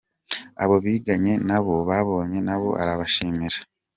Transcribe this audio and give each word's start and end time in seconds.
Abo 0.63 0.75
biganye 0.85 1.33
nabo 1.47 1.75
babanye 1.89 2.39
nabo 2.47 2.69
arabashimira. 2.81 3.57